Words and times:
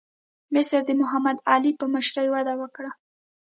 مصر 0.53 0.81
د 0.85 0.91
محمد 1.01 1.37
علي 1.51 1.71
په 1.79 1.85
مشرۍ 1.93 2.27
وده 2.31 2.53
وکړه. 2.61 2.91